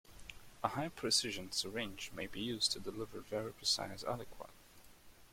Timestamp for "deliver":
2.79-3.19